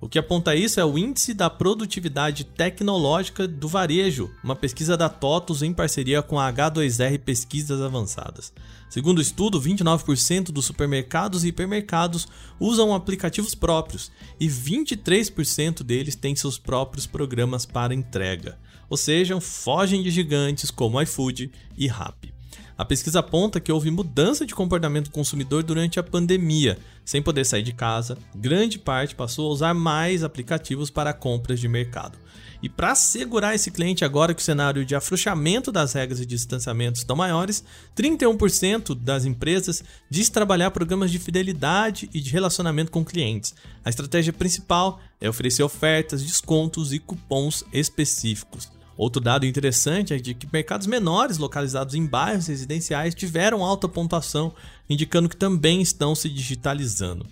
O 0.00 0.08
que 0.08 0.20
aponta 0.20 0.54
isso 0.54 0.78
é 0.78 0.84
o 0.84 0.96
Índice 0.96 1.34
da 1.34 1.50
Produtividade 1.50 2.44
Tecnológica 2.44 3.48
do 3.48 3.66
Varejo, 3.66 4.30
uma 4.44 4.54
pesquisa 4.54 4.96
da 4.96 5.08
TOTUS 5.08 5.62
em 5.62 5.74
parceria 5.74 6.22
com 6.22 6.38
a 6.38 6.52
H2R 6.52 7.18
Pesquisas 7.18 7.80
Avançadas. 7.80 8.52
Segundo 8.88 9.18
o 9.18 9.22
estudo, 9.22 9.60
29% 9.60 10.52
dos 10.52 10.64
supermercados 10.64 11.42
e 11.42 11.48
hipermercados 11.48 12.28
usam 12.60 12.94
aplicativos 12.94 13.52
próprios 13.52 14.12
e 14.38 14.46
23% 14.46 15.82
deles 15.82 16.14
têm 16.14 16.36
seus 16.36 16.56
próprios 16.56 17.04
programas 17.04 17.66
para 17.66 17.92
entrega 17.92 18.62
ou 18.88 18.96
seja, 18.96 19.40
fogem 19.40 20.02
de 20.02 20.10
gigantes 20.10 20.70
como 20.70 21.00
iFood 21.00 21.50
e 21.76 21.86
Rappi. 21.86 22.34
A 22.76 22.84
pesquisa 22.84 23.20
aponta 23.20 23.60
que 23.60 23.70
houve 23.70 23.88
mudança 23.88 24.44
de 24.44 24.54
comportamento 24.54 25.04
do 25.04 25.12
consumidor 25.12 25.62
durante 25.62 26.00
a 26.00 26.02
pandemia. 26.02 26.76
Sem 27.04 27.22
poder 27.22 27.44
sair 27.46 27.62
de 27.62 27.72
casa, 27.72 28.18
grande 28.34 28.80
parte 28.80 29.14
passou 29.14 29.48
a 29.48 29.52
usar 29.52 29.74
mais 29.74 30.24
aplicativos 30.24 30.90
para 30.90 31.12
compras 31.12 31.60
de 31.60 31.68
mercado. 31.68 32.18
E 32.60 32.68
para 32.68 32.94
segurar 32.96 33.54
esse 33.54 33.70
cliente 33.70 34.04
agora 34.04 34.34
que 34.34 34.40
o 34.40 34.44
cenário 34.44 34.84
de 34.84 34.96
afrouxamento 34.96 35.70
das 35.70 35.92
regras 35.92 36.18
de 36.18 36.26
distanciamento 36.26 36.98
estão 36.98 37.14
maiores, 37.14 37.62
31% 37.96 38.94
das 38.94 39.24
empresas 39.24 39.84
diz 40.10 40.28
trabalhar 40.28 40.72
programas 40.72 41.12
de 41.12 41.18
fidelidade 41.20 42.08
e 42.12 42.20
de 42.20 42.30
relacionamento 42.30 42.90
com 42.90 43.04
clientes. 43.04 43.54
A 43.84 43.90
estratégia 43.90 44.32
principal 44.32 44.98
é 45.20 45.28
oferecer 45.28 45.62
ofertas, 45.62 46.22
descontos 46.22 46.92
e 46.92 46.98
cupons 46.98 47.64
específicos. 47.72 48.68
Outro 48.96 49.20
dado 49.20 49.44
interessante 49.46 50.14
é 50.14 50.18
de 50.18 50.34
que 50.34 50.48
mercados 50.52 50.86
menores 50.86 51.38
localizados 51.38 51.94
em 51.94 52.06
bairros 52.06 52.46
residenciais 52.46 53.14
tiveram 53.14 53.64
alta 53.64 53.88
pontuação, 53.88 54.54
indicando 54.88 55.28
que 55.28 55.36
também 55.36 55.80
estão 55.82 56.14
se 56.14 56.28
digitalizando. 56.28 57.26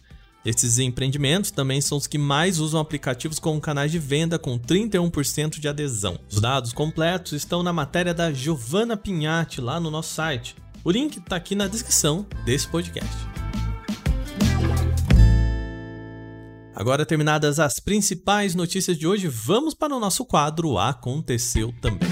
Esses 0.44 0.78
empreendimentos 0.78 1.52
também 1.52 1.80
são 1.80 1.96
os 1.96 2.08
que 2.08 2.18
mais 2.18 2.58
usam 2.58 2.80
aplicativos 2.80 3.38
como 3.38 3.60
canais 3.60 3.92
de 3.92 3.98
venda, 3.98 4.38
com 4.38 4.58
31% 4.58 5.60
de 5.60 5.68
adesão. 5.68 6.18
Os 6.28 6.40
dados 6.40 6.72
completos 6.72 7.32
estão 7.32 7.62
na 7.62 7.72
matéria 7.72 8.12
da 8.12 8.32
Giovanna 8.32 8.96
Pinhatti 8.96 9.60
lá 9.60 9.78
no 9.78 9.90
nosso 9.90 10.14
site. 10.14 10.56
O 10.82 10.90
link 10.90 11.18
está 11.18 11.36
aqui 11.36 11.54
na 11.54 11.68
descrição 11.68 12.26
desse 12.44 12.66
podcast. 12.66 13.31
Agora 16.82 17.06
terminadas 17.06 17.60
as 17.60 17.78
principais 17.78 18.56
notícias 18.56 18.98
de 18.98 19.06
hoje, 19.06 19.28
vamos 19.28 19.72
para 19.72 19.94
o 19.94 20.00
nosso 20.00 20.24
quadro 20.24 20.76
Aconteceu 20.78 21.72
também. 21.80 22.08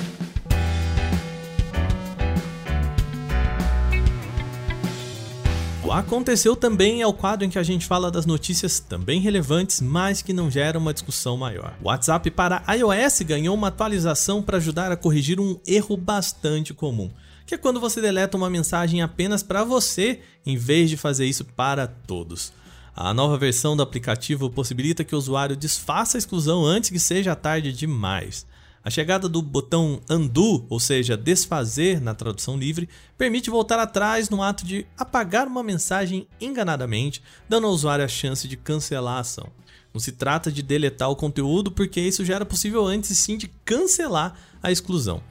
O 5.84 5.90
Aconteceu 5.90 6.54
também 6.54 7.02
é 7.02 7.06
o 7.08 7.12
quadro 7.12 7.44
em 7.44 7.50
que 7.50 7.58
a 7.58 7.64
gente 7.64 7.84
fala 7.84 8.12
das 8.12 8.26
notícias 8.26 8.78
também 8.78 9.20
relevantes, 9.20 9.80
mas 9.80 10.22
que 10.22 10.32
não 10.32 10.48
geram 10.48 10.80
uma 10.80 10.94
discussão 10.94 11.36
maior. 11.36 11.76
O 11.82 11.88
WhatsApp 11.88 12.30
para 12.30 12.62
iOS 12.72 13.22
ganhou 13.22 13.56
uma 13.56 13.66
atualização 13.66 14.40
para 14.40 14.58
ajudar 14.58 14.92
a 14.92 14.96
corrigir 14.96 15.40
um 15.40 15.58
erro 15.66 15.96
bastante 15.96 16.72
comum, 16.72 17.10
que 17.44 17.56
é 17.56 17.58
quando 17.58 17.80
você 17.80 18.00
deleta 18.00 18.36
uma 18.36 18.48
mensagem 18.48 19.02
apenas 19.02 19.42
para 19.42 19.64
você, 19.64 20.20
em 20.46 20.56
vez 20.56 20.88
de 20.88 20.96
fazer 20.96 21.26
isso 21.26 21.44
para 21.44 21.88
todos. 21.88 22.60
A 23.02 23.14
nova 23.14 23.38
versão 23.38 23.75
do 23.75 23.83
aplicativo 23.83 24.50
possibilita 24.50 25.02
que 25.02 25.14
o 25.14 25.19
usuário 25.19 25.57
desfaça 25.57 26.19
a 26.19 26.21
exclusão 26.21 26.66
antes 26.66 26.90
que 26.90 26.99
seja 26.99 27.35
tarde 27.35 27.73
demais. 27.73 28.45
A 28.85 28.90
chegada 28.90 29.26
do 29.26 29.40
botão 29.40 30.02
undo, 30.11 30.66
ou 30.69 30.78
seja, 30.78 31.16
desfazer 31.16 31.99
na 31.99 32.14
tradução 32.14 32.59
livre, 32.59 32.90
permite 33.16 33.49
voltar 33.49 33.78
atrás 33.78 34.28
no 34.28 34.42
ato 34.42 34.66
de 34.66 34.87
apagar 34.99 35.47
uma 35.47 35.62
mensagem 35.62 36.28
enganadamente, 36.38 37.23
dando 37.49 37.66
ao 37.66 37.73
usuário 37.73 38.04
a 38.04 38.09
chance 38.09 38.47
de 38.47 38.59
cancelar 38.59 39.16
a 39.16 39.21
ação. 39.21 39.49
Não 39.95 40.00
se 40.00 40.12
trata 40.12 40.52
de 40.52 40.62
deletar 40.62 41.09
o 41.09 41.16
conteúdo, 41.16 41.71
porque 41.71 42.02
isso 42.02 42.23
já 42.23 42.35
era 42.35 42.45
possível 42.45 42.85
antes 42.85 43.16
sim 43.16 43.38
de 43.38 43.49
cancelar 43.64 44.35
a 44.62 44.71
exclusão. 44.71 45.23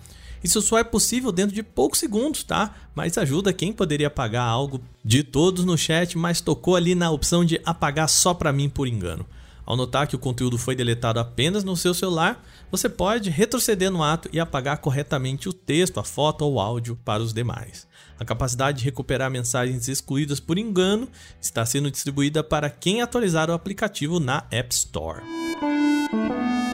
Isso 0.44 0.62
só 0.62 0.78
é 0.78 0.84
possível 0.84 1.32
dentro 1.32 1.54
de 1.54 1.64
poucos 1.64 2.00
segundos, 2.00 2.44
tá? 2.44 2.76
Mas 2.96 3.18
ajuda 3.18 3.54
quem 3.54 3.74
poderia 3.74 4.08
apagar 4.08 4.48
algo 4.48 4.82
de 5.04 5.24
todos 5.24 5.66
no 5.66 5.78
chat, 5.78 6.18
mas 6.18 6.42
tocou 6.42 6.76
ali 6.76 6.96
na 6.96 7.12
opção 7.12 7.44
de 7.44 7.60
apagar 7.66 8.08
só 8.08 8.34
para 8.34 8.54
mim 8.54 8.70
por 8.70 8.88
engano. 8.88 9.26
Ao 9.66 9.76
notar 9.78 10.08
que 10.08 10.16
o 10.16 10.20
conteúdo 10.20 10.58
foi 10.58 10.76
deletado 10.76 11.20
apenas 11.20 11.64
no 11.64 11.78
seu 11.78 11.94
celular, 11.94 12.44
você 12.72 12.90
pode 12.90 13.30
retroceder 13.30 13.92
no 13.92 14.02
ato 14.02 14.28
e 14.34 14.40
apagar 14.40 14.80
corretamente 14.80 15.48
o 15.48 15.54
texto, 15.54 16.00
a 16.00 16.04
foto 16.04 16.44
ou 16.44 16.54
o 16.54 16.60
áudio 16.60 16.98
para 17.06 17.22
os 17.22 17.34
demais. 17.34 17.88
A 18.20 18.26
capacidade 18.26 18.80
de 18.80 18.86
recuperar 18.86 19.30
mensagens 19.30 19.88
excluídas 19.88 20.40
por 20.40 20.58
engano 20.58 21.08
está 21.40 21.64
sendo 21.66 21.92
distribuída 21.92 22.44
para 22.44 22.70
quem 22.70 23.02
atualizar 23.02 23.50
o 23.50 23.54
aplicativo 23.54 24.20
na 24.20 24.44
App 24.50 24.74
Store. 24.74 25.22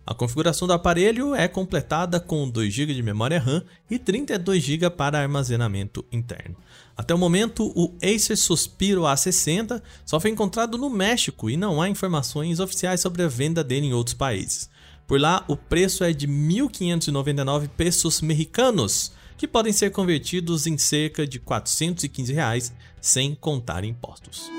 A 0.07 0.12
configuração 0.12 0.69
do 0.69 0.75
aparelho 0.75 1.35
é 1.35 1.49
completada 1.49 2.21
com 2.21 2.49
2 2.49 2.73
GB 2.73 2.93
de 2.93 3.03
memória 3.03 3.41
RAM 3.41 3.62
e 3.91 3.99
32 3.99 4.62
GB 4.62 4.91
para 4.91 5.19
armazenamento 5.19 6.05
interno. 6.12 6.57
Até 6.95 7.14
o 7.14 7.19
momento, 7.19 7.73
o 7.75 7.95
Acer 8.03 8.37
Suspiro 8.37 9.03
A60 9.03 9.81
só 10.05 10.21
foi 10.21 10.31
encontrado 10.31 10.76
no 10.76 10.91
México 10.91 11.49
e 11.49 11.57
não 11.57 11.81
há 11.81 11.88
informações 11.88 12.61
oficiais 12.61 13.00
sobre 13.00 13.23
a 13.23 13.29
venda 13.29 13.64
dele 13.64 13.87
em 13.87 13.95
outros 13.95 14.14
países. 14.14 14.69
Por 15.07 15.19
lá, 15.19 15.43
o 15.49 15.57
preço 15.57 16.05
é 16.05 16.12
de 16.12 16.29
1.599 16.29 17.69
pesos 17.69 18.21
mexicanos, 18.21 19.11
que 19.37 19.49
podem 19.49 19.73
ser 19.73 19.91
convertidos 19.91 20.67
em 20.67 20.79
cerca 20.79 21.26
de 21.26 21.38
415 21.38 22.33
reais, 22.33 22.73
sem 23.00 23.35
contar 23.35 23.85
impostos. 23.85 24.50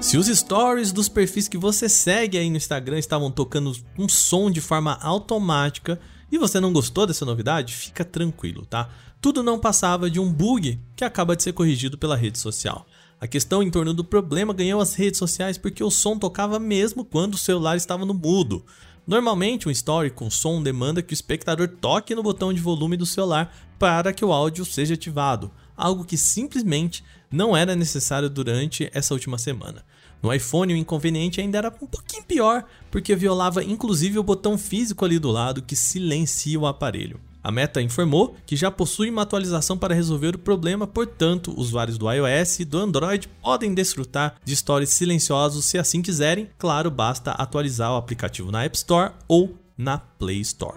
Se 0.00 0.18
os 0.18 0.26
stories 0.26 0.92
dos 0.92 1.08
perfis 1.08 1.48
que 1.48 1.56
você 1.56 1.88
segue 1.88 2.38
aí 2.38 2.50
no 2.50 2.56
Instagram 2.56 2.98
estavam 2.98 3.30
tocando 3.30 3.72
um 3.98 4.08
som 4.08 4.50
de 4.50 4.60
forma 4.60 4.98
automática 5.00 5.98
e 6.30 6.38
você 6.38 6.60
não 6.60 6.72
gostou 6.72 7.06
dessa 7.06 7.24
novidade, 7.24 7.74
fica 7.74 8.04
tranquilo, 8.04 8.66
tá? 8.66 8.90
Tudo 9.20 9.42
não 9.42 9.58
passava 9.58 10.10
de 10.10 10.20
um 10.20 10.32
bug 10.32 10.78
que 10.94 11.04
acaba 11.04 11.34
de 11.34 11.42
ser 11.42 11.52
corrigido 11.52 11.96
pela 11.96 12.16
rede 12.16 12.38
social. 12.38 12.86
A 13.18 13.26
questão 13.26 13.62
em 13.62 13.70
torno 13.70 13.94
do 13.94 14.04
problema 14.04 14.52
ganhou 14.52 14.80
as 14.80 14.94
redes 14.94 15.18
sociais 15.18 15.56
porque 15.56 15.82
o 15.82 15.90
som 15.90 16.18
tocava 16.18 16.58
mesmo 16.58 17.04
quando 17.04 17.34
o 17.34 17.38
celular 17.38 17.76
estava 17.76 18.04
no 18.04 18.12
mudo. 18.12 18.64
Normalmente, 19.06 19.68
um 19.68 19.70
story 19.70 20.10
com 20.10 20.28
som 20.28 20.60
demanda 20.60 21.00
que 21.00 21.12
o 21.12 21.14
espectador 21.14 21.68
toque 21.68 22.14
no 22.14 22.24
botão 22.24 22.52
de 22.52 22.60
volume 22.60 22.96
do 22.96 23.06
celular 23.06 23.54
para 23.78 24.12
que 24.12 24.24
o 24.24 24.32
áudio 24.32 24.64
seja 24.64 24.94
ativado, 24.94 25.52
algo 25.76 26.04
que 26.04 26.16
simplesmente 26.16 27.04
não 27.30 27.56
era 27.56 27.76
necessário 27.76 28.28
durante 28.28 28.90
essa 28.92 29.14
última 29.14 29.38
semana. 29.38 29.84
No 30.20 30.32
iPhone, 30.32 30.74
o 30.74 30.76
inconveniente 30.76 31.40
ainda 31.40 31.58
era 31.58 31.68
um 31.80 31.86
pouquinho 31.86 32.24
pior, 32.24 32.64
porque 32.90 33.14
violava 33.14 33.62
inclusive 33.62 34.18
o 34.18 34.24
botão 34.24 34.58
físico 34.58 35.04
ali 35.04 35.20
do 35.20 35.30
lado 35.30 35.62
que 35.62 35.76
silencia 35.76 36.58
o 36.58 36.66
aparelho. 36.66 37.20
A 37.46 37.52
Meta 37.52 37.80
informou 37.80 38.34
que 38.44 38.56
já 38.56 38.72
possui 38.72 39.08
uma 39.08 39.22
atualização 39.22 39.78
para 39.78 39.94
resolver 39.94 40.34
o 40.34 40.38
problema, 40.38 40.84
portanto, 40.84 41.54
usuários 41.56 41.96
do 41.96 42.10
iOS 42.10 42.58
e 42.58 42.64
do 42.64 42.76
Android 42.76 43.28
podem 43.40 43.72
desfrutar 43.72 44.34
de 44.44 44.56
stories 44.56 44.90
silenciosos 44.90 45.64
se 45.64 45.78
assim 45.78 46.02
quiserem. 46.02 46.50
Claro, 46.58 46.90
basta 46.90 47.30
atualizar 47.30 47.92
o 47.92 47.96
aplicativo 47.96 48.50
na 48.50 48.64
App 48.64 48.76
Store 48.76 49.12
ou 49.28 49.56
na 49.78 49.96
Play 49.96 50.40
Store. 50.40 50.76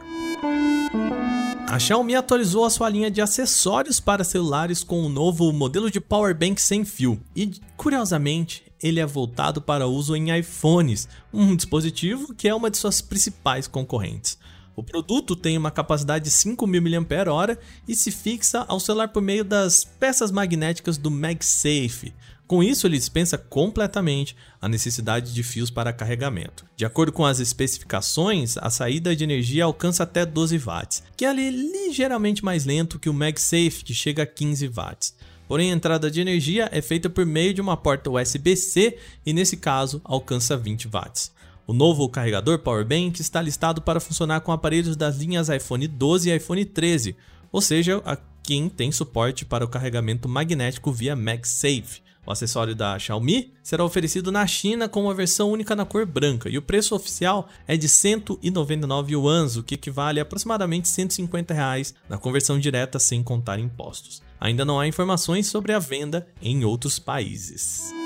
A 1.68 1.80
Xiaomi 1.80 2.14
atualizou 2.14 2.64
a 2.64 2.70
sua 2.70 2.88
linha 2.88 3.10
de 3.10 3.20
acessórios 3.20 4.00
para 4.00 4.24
celulares 4.24 4.84
com 4.84 5.02
o 5.02 5.06
um 5.08 5.10
novo 5.10 5.52
modelo 5.52 5.90
de 5.90 6.00
power 6.00 6.38
bank 6.38 6.62
sem 6.62 6.86
fio 6.86 7.20
e, 7.36 7.52
curiosamente, 7.76 8.64
ele 8.80 9.00
é 9.00 9.06
voltado 9.08 9.60
para 9.60 9.88
uso 9.88 10.16
em 10.16 10.38
iPhones, 10.38 11.10
um 11.34 11.56
dispositivo 11.56 12.32
que 12.36 12.48
é 12.48 12.54
uma 12.54 12.70
de 12.70 12.78
suas 12.78 13.02
principais 13.02 13.68
concorrentes. 13.68 14.38
O 14.80 14.84
produto 14.84 15.36
tem 15.36 15.58
uma 15.58 15.72
capacidade 15.72 16.24
de 16.24 16.32
5.000 16.32 17.02
mAh 17.02 17.58
e 17.86 17.94
se 17.94 18.12
fixa 18.12 18.64
ao 18.66 18.80
celular 18.80 19.10
por 19.10 19.22
meio 19.22 19.44
das 19.44 19.84
peças 19.84 20.32
magnéticas 20.32 20.98
do 20.98 21.12
MagSafe. 21.12 22.14
Com 22.48 22.64
isso, 22.64 22.88
ele 22.88 22.98
dispensa 22.98 23.38
completamente 23.38 24.38
a 24.62 24.70
necessidade 24.70 25.34
de 25.34 25.44
fios 25.44 25.70
para 25.70 25.92
carregamento. 25.92 26.66
De 26.78 26.86
acordo 26.86 27.12
com 27.12 27.26
as 27.26 27.42
especificações, 27.42 28.56
a 28.58 28.70
saída 28.70 29.14
de 29.14 29.22
energia 29.22 29.66
alcança 29.66 30.04
até 30.04 30.26
12 30.26 30.58
watts, 30.58 31.04
que 31.18 31.26
é 31.26 31.34
ligeiramente 31.34 32.44
mais 32.44 32.64
lento 32.64 32.98
que 32.98 33.10
o 33.10 33.14
MagSafe, 33.14 33.84
que 33.84 33.94
chega 33.94 34.24
a 34.24 34.26
15 34.26 34.66
watts. 34.70 35.14
Porém, 35.46 35.72
a 35.72 35.76
entrada 35.76 36.10
de 36.10 36.22
energia 36.22 36.70
é 36.72 36.82
feita 36.82 37.10
por 37.10 37.26
meio 37.26 37.54
de 37.54 37.60
uma 37.60 37.76
porta 37.76 38.10
USB-C 38.10 38.98
e, 39.26 39.34
nesse 39.34 39.58
caso, 39.58 40.00
alcança 40.06 40.56
20 40.56 40.88
watts. 40.88 41.34
O 41.70 41.74
novo 41.74 42.10
carregador 42.10 42.58
Powerbank 42.58 43.22
está 43.22 43.40
listado 43.40 43.80
para 43.80 44.00
funcionar 44.00 44.42
com 44.42 44.52
aparelhos 44.52 44.96
das 44.96 45.18
linhas 45.18 45.50
iPhone 45.50 45.88
12 45.88 46.28
e 46.28 46.36
iPhone 46.36 46.66
13, 46.66 47.16
ou 47.52 47.62
seja, 47.62 48.02
a 48.04 48.18
quem 48.42 48.68
tem 48.68 48.92
suporte 48.92 49.46
para 49.46 49.64
o 49.64 49.68
carregamento 49.68 50.28
magnético 50.28 50.92
via 50.92 51.16
MagSafe. 51.16 52.02
O 52.26 52.32
acessório 52.32 52.74
da 52.74 52.98
Xiaomi 52.98 53.54
será 53.62 53.86
oferecido 53.86 54.32
na 54.32 54.48
China 54.48 54.90
com 54.90 55.04
uma 55.04 55.14
versão 55.14 55.52
única 55.52 55.76
na 55.76 55.86
cor 55.86 56.08
branca 56.08 56.50
e 56.50 56.58
o 56.58 56.62
preço 56.64 56.96
oficial 56.96 57.48
é 57.68 57.78
de 57.78 57.88
199 57.88 59.14
yuans, 59.14 59.56
o 59.56 59.62
que 59.62 59.76
equivale 59.76 60.20
a 60.20 60.24
aproximadamente 60.24 60.90
150 60.90 61.54
reais 61.54 61.94
na 62.10 62.18
conversão 62.18 62.58
direta 62.58 62.98
sem 62.98 63.22
contar 63.22 63.60
impostos. 63.60 64.24
Ainda 64.42 64.66
não 64.66 64.80
há 64.80 64.88
informações 64.88 65.46
sobre 65.46 65.72
a 65.72 65.78
venda 65.78 66.28
em 66.42 66.66
outros 66.66 66.98
países. 66.98 67.99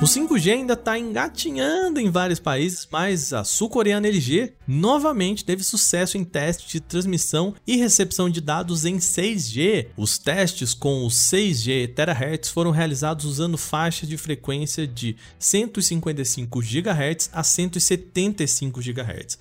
O 0.00 0.04
5G 0.04 0.54
ainda 0.54 0.72
está 0.72 0.98
engatinhando 0.98 2.00
em 2.00 2.10
vários 2.10 2.40
países, 2.40 2.88
mas 2.90 3.34
a 3.34 3.44
sul-coreana 3.44 4.08
LG 4.08 4.54
novamente 4.66 5.44
teve 5.44 5.62
sucesso 5.62 6.16
em 6.16 6.24
testes 6.24 6.70
de 6.70 6.80
transmissão 6.80 7.54
e 7.66 7.76
recepção 7.76 8.30
de 8.30 8.40
dados 8.40 8.86
em 8.86 8.96
6G. 8.96 9.88
Os 9.98 10.16
testes 10.16 10.72
com 10.72 11.04
o 11.04 11.08
6G 11.08 11.92
THz 11.94 12.48
foram 12.48 12.70
realizados 12.70 13.26
usando 13.26 13.58
faixas 13.58 14.08
de 14.08 14.16
frequência 14.16 14.86
de 14.86 15.16
155 15.38 16.60
GHz 16.62 17.28
a 17.30 17.44
175 17.44 18.80
GHz. 18.80 19.38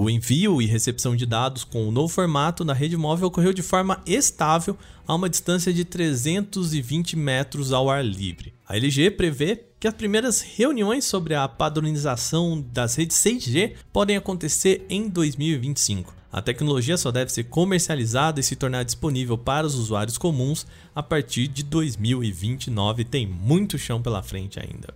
O 0.00 0.08
envio 0.08 0.62
e 0.62 0.66
recepção 0.66 1.16
de 1.16 1.26
dados 1.26 1.64
com 1.64 1.88
o 1.88 1.90
novo 1.90 2.06
formato 2.06 2.64
na 2.64 2.72
rede 2.72 2.96
móvel 2.96 3.26
ocorreu 3.26 3.52
de 3.52 3.62
forma 3.62 4.00
estável 4.06 4.78
a 5.04 5.12
uma 5.12 5.28
distância 5.28 5.72
de 5.72 5.84
320 5.84 7.16
metros 7.16 7.72
ao 7.72 7.90
ar 7.90 8.04
livre. 8.04 8.54
A 8.64 8.76
LG 8.76 9.10
prevê 9.10 9.60
que 9.80 9.88
as 9.88 9.94
primeiras 9.94 10.40
reuniões 10.40 11.04
sobre 11.04 11.34
a 11.34 11.48
padronização 11.48 12.64
das 12.72 12.94
redes 12.94 13.16
6G 13.16 13.74
podem 13.92 14.16
acontecer 14.16 14.86
em 14.88 15.08
2025. 15.08 16.14
A 16.30 16.40
tecnologia 16.40 16.96
só 16.96 17.10
deve 17.10 17.32
ser 17.32 17.44
comercializada 17.44 18.38
e 18.38 18.44
se 18.44 18.54
tornar 18.54 18.84
disponível 18.84 19.36
para 19.36 19.66
os 19.66 19.74
usuários 19.74 20.16
comuns 20.16 20.64
a 20.94 21.02
partir 21.02 21.48
de 21.48 21.64
2029. 21.64 23.02
Tem 23.02 23.26
muito 23.26 23.76
chão 23.76 24.00
pela 24.00 24.22
frente 24.22 24.60
ainda. 24.60 24.94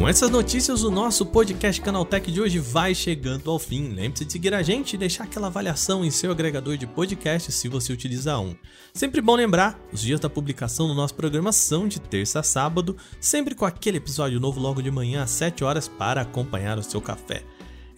Com 0.00 0.08
essas 0.08 0.30
notícias, 0.30 0.82
o 0.82 0.90
nosso 0.90 1.26
podcast 1.26 1.78
Canaltech 1.78 2.32
de 2.32 2.40
hoje 2.40 2.58
vai 2.58 2.94
chegando 2.94 3.50
ao 3.50 3.58
fim. 3.58 3.90
Lembre-se 3.90 4.24
de 4.24 4.32
seguir 4.32 4.54
a 4.54 4.62
gente 4.62 4.94
e 4.94 4.96
deixar 4.96 5.24
aquela 5.24 5.48
avaliação 5.48 6.02
em 6.02 6.10
seu 6.10 6.32
agregador 6.32 6.78
de 6.78 6.86
podcast 6.86 7.52
se 7.52 7.68
você 7.68 7.92
utiliza 7.92 8.38
um. 8.38 8.56
Sempre 8.94 9.20
bom 9.20 9.36
lembrar, 9.36 9.78
os 9.92 10.00
dias 10.00 10.18
da 10.18 10.30
publicação 10.30 10.88
do 10.88 10.94
nosso 10.94 11.14
programa 11.14 11.52
são 11.52 11.86
de 11.86 12.00
terça 12.00 12.40
a 12.40 12.42
sábado, 12.42 12.96
sempre 13.20 13.54
com 13.54 13.66
aquele 13.66 13.98
episódio 13.98 14.40
novo 14.40 14.58
logo 14.58 14.80
de 14.80 14.90
manhã 14.90 15.22
às 15.22 15.32
7 15.32 15.62
horas 15.64 15.86
para 15.86 16.22
acompanhar 16.22 16.78
o 16.78 16.82
seu 16.82 17.02
café. 17.02 17.42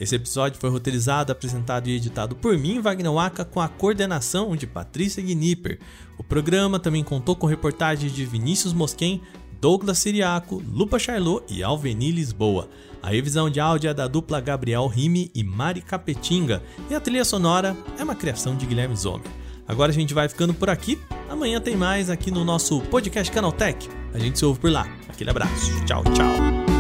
Esse 0.01 0.17
episódio 0.17 0.59
foi 0.59 0.71
roteirizado, 0.71 1.31
apresentado 1.31 1.87
e 1.87 1.95
editado 1.95 2.35
por 2.35 2.59
mim, 2.59 2.81
Wagner 2.81 3.13
Waka, 3.13 3.45
com 3.45 3.61
a 3.61 3.69
coordenação 3.69 4.57
de 4.57 4.67
Patrícia 4.67 5.23
Gnipper. 5.23 5.79
O 6.19 6.25
programa 6.25 6.81
também 6.81 7.05
contou 7.05 7.37
com 7.37 7.47
reportagens 7.47 8.13
de 8.13 8.25
Vinícius 8.25 8.73
Mosquen, 8.73 9.23
Douglas 9.63 9.99
Siriaco, 9.99 10.61
Lupa 10.69 10.99
Charlot 10.99 11.45
e 11.49 11.63
Alveni 11.63 12.11
Lisboa. 12.11 12.69
A 13.01 13.11
revisão 13.11 13.49
de 13.49 13.61
áudio 13.61 13.91
é 13.91 13.95
da 13.95 14.09
dupla 14.09 14.41
Gabriel 14.41 14.89
Rime 14.89 15.31
e 15.33 15.45
Mari 15.45 15.81
Capetinga 15.81 16.61
e 16.91 16.95
a 16.97 17.01
trilha 17.01 17.25
sonora 17.25 17.77
é 17.97 18.03
uma 18.03 18.17
criação 18.17 18.57
de 18.57 18.67
Guilherme 18.67 18.97
Zomer. 18.97 19.31
Agora 19.69 19.93
a 19.93 19.95
gente 19.95 20.13
vai 20.13 20.29
ficando 20.29 20.53
por 20.53 20.69
aqui. 20.69 20.99
Amanhã 21.31 21.61
tem 21.61 21.77
mais 21.77 22.11
aqui 22.11 22.29
no 22.29 22.45
nosso 22.45 22.81
podcast 22.81 23.33
Canaltech. 23.33 23.89
A 24.13 24.19
gente 24.19 24.37
se 24.37 24.45
ouve 24.45 24.59
por 24.59 24.73
lá. 24.73 24.85
Aquele 25.09 25.31
abraço. 25.31 25.71
Tchau, 25.85 26.03
tchau. 26.13 26.72